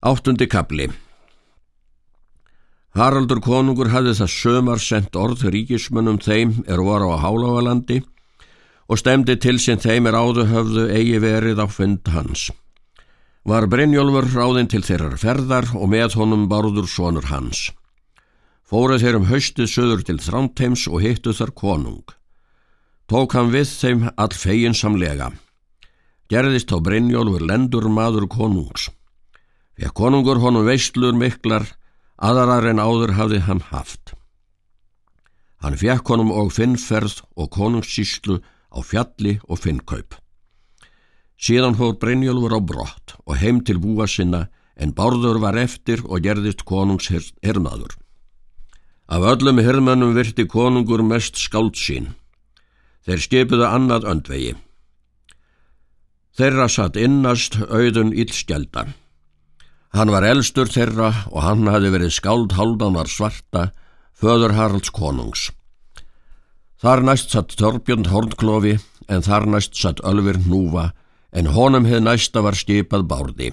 [0.00, 0.86] Áttundi kapli
[2.96, 7.98] Haraldur konungur hafði það sömar sendt orð ríkismönnum þeim er voru á Hálávalandi
[8.88, 12.46] og stemdi til sinn þeim er áðu höfðu eigi verið á fund hans.
[13.44, 17.68] Var Brynjólfur ráðinn til þeirrar ferðar og með honum barður sonur hans.
[18.64, 22.16] Fóruð þeir um haustið söður til Þránteims og hittu þar konung.
[23.04, 25.28] Tók hann við þeim all feginsamlega.
[26.32, 28.88] Gerðist á Brynjólfur lendur maður konungs.
[29.80, 31.64] Ég konungur honum veistlur miklar,
[32.20, 34.12] aðrar en áður hafði hann haft.
[35.64, 38.40] Hann fekk honum og finnferð og konungssíslu
[38.76, 40.18] á fjalli og finnkaup.
[41.40, 46.24] Síðan fór Brynjólfur á brott og heim til búa sinna en Bárður var eftir og
[46.24, 47.96] gerðist konungshirmaður.
[49.08, 52.12] Af öllum hirmannum virti konungur mest skáld sín.
[53.08, 54.54] Þeir skipuðu annað öndvegi.
[56.36, 58.92] Þeirra satt innast auðun illskjaldan.
[59.90, 63.70] Hann var elstur þeirra og hann hafi verið skáld haldanar svarta,
[64.14, 65.48] föður Haralds konungs.
[66.80, 68.76] Þar næst satt Torbjörn Hornklofi
[69.10, 70.92] en þar næst satt Ölfir Núfa
[71.34, 73.50] en honum hefði næsta var skipað Bárði.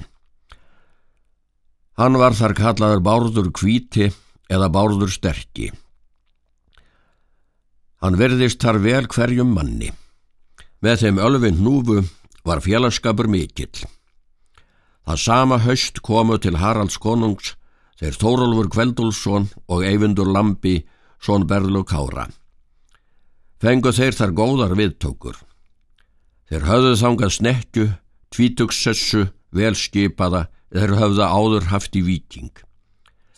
[1.97, 4.11] Hann var þar kallaður Bárður Kvíti
[4.53, 5.71] eða Bárður Sterki.
[7.97, 9.89] Hann verðist þar vel hverjum manni.
[10.85, 12.03] Með þeim Ölfin Núfu
[12.45, 13.73] var félagskapur mikill.
[15.07, 17.53] Það sama höst komu til Haralds konungs
[17.97, 20.81] þeir Þórólfur Kveldúlsson og Eyvindur Lambi,
[21.23, 22.27] són Berlu Kára.
[23.63, 25.39] Fengu þeir þar góðar viðtókur.
[26.51, 27.87] Þeir höfðu þangað snekju,
[28.35, 29.23] tvítugsessu,
[29.55, 32.53] velskipaða, þeir höfðu áður haft í viking.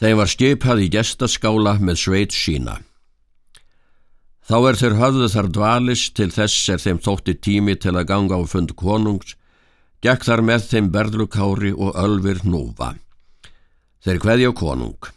[0.02, 2.80] Þeim var skipað í gestaskála með sveit sína.
[4.50, 8.42] Þá er þeir höfðu þar dvalis til þess er þeim þótti tími til að ganga
[8.42, 9.38] á fund konungs
[10.00, 12.94] Gekk þar með þeim berðlukári og Ölfir Núfa.
[14.00, 15.10] Þeir hveðja konung.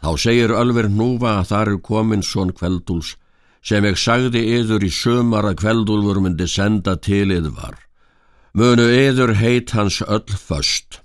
[0.00, 3.10] Þá segir Ölfir Núfa að þar er komin svon kveldúls
[3.66, 7.76] sem ég sagði yður í sömar að kveldúlfur myndi senda til yðvar.
[8.56, 11.02] Munu yður heit hans öll föst.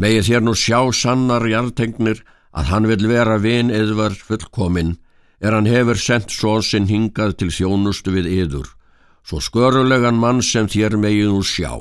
[0.00, 2.22] Megið þér nú sjá sannar hjartengnir
[2.56, 4.96] að hann vil vera vin yðvar fullkomin
[5.44, 8.72] er hann hefur sendt svo sinn hingað til þjónustu við yður
[9.26, 11.72] svo skörulegan mann sem þér megin úr sjá.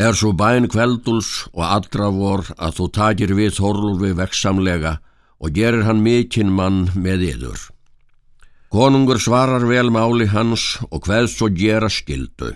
[0.00, 4.96] Er svo bæn kvelduls og allra vor að þú takir við Þorlfi veksamlega
[5.38, 7.60] og gerir hann mikinn mann með yður.
[8.70, 12.54] Konungur svarar vel máli hans og hvað svo gera skildu.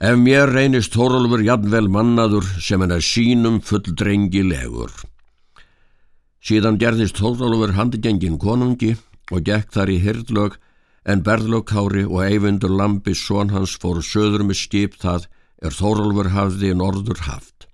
[0.00, 4.92] Ef mér reynist Þorlfur jafnvel mannaður sem hann er sínum fulldrengilegur.
[6.40, 8.96] Síðan gerðist Þorlfur handgengin konungi
[9.30, 10.56] og gekk þar í hyrdlög
[11.04, 15.26] en Berðlókári og Eyvindur Lambi són hans fóru söður með skip það
[15.60, 17.66] er Þórólfur hafði norður haft.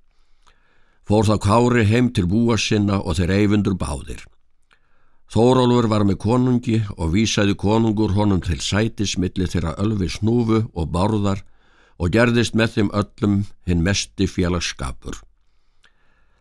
[1.06, 4.24] Fór þá Kári heim til búa sinna og þeir Eyvindur báðir.
[5.30, 11.42] Þórólfur var með konungi og vísaði konungur honum til sætismilli þeirra ölfi snúfu og bárðar
[11.98, 15.18] og gerðist með þeim öllum hinn mesti félagskapur.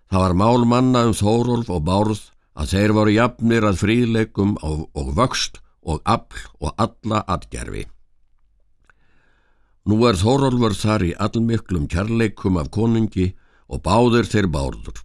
[0.09, 2.21] Það var mál manna um Þórólf og bárð
[2.55, 7.85] að þeir voru jafnir að fríleikum og vöxt og afl og alla atgerfi.
[9.85, 13.35] Nú er Þórólfur þar í allmiklum kærleikum af konungi
[13.69, 15.01] og báður þeir bárður.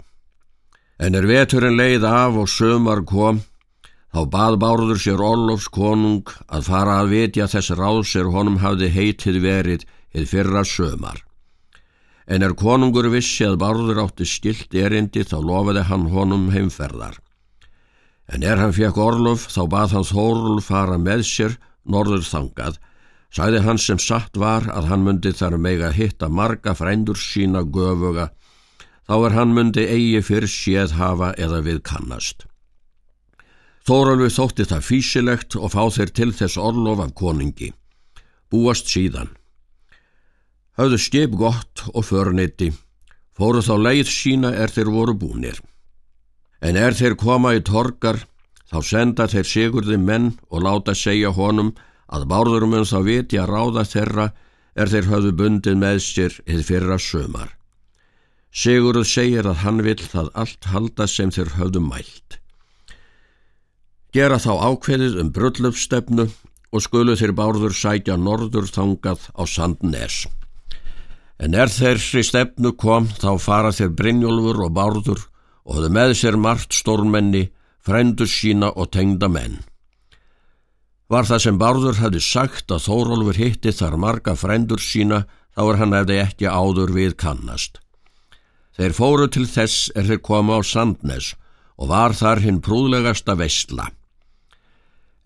[1.00, 3.42] En er veturinn leið af og sömar kom,
[4.12, 8.88] þá bað bárður sér Orlofs konung að fara að vitja þess ráðs er honum hafði
[8.96, 9.84] heitið verið
[10.16, 11.20] eða fyrra sömar.
[12.24, 17.18] En er konungur vissi að bárður átti stilt erindi þá lofaði hann honum heimferðar.
[18.30, 22.76] En er hann fekk Orlof þá bað hann Þórul fara með sér norður þangað,
[23.34, 28.28] sæði hann sem satt var að hann myndi þar mega hitta marga frændur sína göfuga,
[29.10, 32.46] þá er hann myndi eigi fyrr séð hafa eða við kannast.
[33.88, 37.72] Þórulvi þótti það físilegt og fá þeir til þess Orlof af koningi.
[38.50, 39.32] Búast síðan.
[40.78, 42.70] Hauðu skip gott og förniti,
[43.34, 45.58] fóru þá leið sína er þeir voru búnir.
[46.60, 48.20] En er þeir koma í torgar,
[48.68, 51.72] þá senda þeir sigurði menn og láta segja honum
[52.12, 54.26] að bárðurum en þá viti að ráða þeirra
[54.76, 57.54] er þeir höfðu bundið með sér eða fyrra sömar.
[58.50, 62.38] Sigurð segir að hann vil það allt halda sem þeir höfðu mælt.
[64.12, 66.26] Gera þá ákveðið um brullöfstefnu
[66.70, 70.24] og skulu þeir bárður sækja norður þangað á Sandnes.
[71.40, 75.22] En er þeirri stefnu kom þá fara þeir Brynjólfur og bárður
[75.64, 77.48] og höfðu með sér margt stórmenni,
[77.80, 79.60] frændur sína og tengda menn.
[81.10, 85.24] Var það sem Bárður hefði sagt að Þórólfur hitti þar marga frændur sína
[85.56, 87.80] þá er hann hefði ekki áður við kannast.
[88.78, 91.32] Þeir fóru til þess er þeir koma á Sandnes
[91.80, 93.88] og var þar hinn prúðlegasta vestla.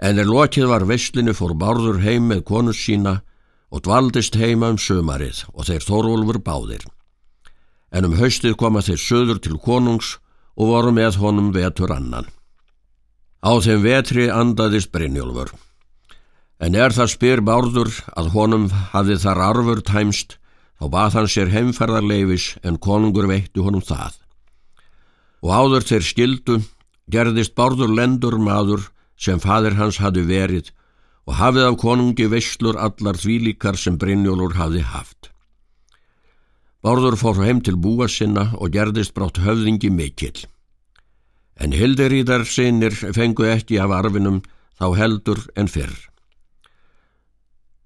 [0.00, 3.20] En er lokið var vestlinu fór Bárður heim með konus sína
[3.70, 6.84] og dvaldist heima um sömarið og þeir Þórólfur báðir.
[7.94, 10.16] En um haustið koma þeir söður til konungs
[10.54, 12.26] og voru með honum vetur annan.
[13.44, 15.50] Á þeim vetri andaðist Brynjólfur.
[16.62, 20.38] En er það spyr Bárður að honum hafði þar arfur tæmst,
[20.78, 24.16] þá bað hann sér heimferðarleifis en konungur veitti honum það.
[25.44, 26.56] Og áður þeir skildu,
[27.10, 28.88] gerðist Bárður lendur maður
[29.20, 30.70] sem fadir hans hafi verið
[31.28, 35.13] og hafið af konungi veislur allar þvílíkar sem Brynjólfur hafi haft.
[36.84, 40.44] Bárður fór heim til búa sinna og gerðist brátt höfðingi mikill.
[41.56, 44.42] En Hildiríðar sinir fengu ekki af arfinum
[44.76, 45.94] þá heldur en fyrr.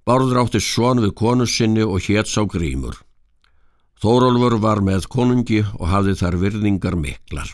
[0.08, 2.96] Bárður átti svon við konu sinni og hétt sá grímur.
[4.02, 7.50] Þórólfur var með konungi og hafði þar virðingar miklar.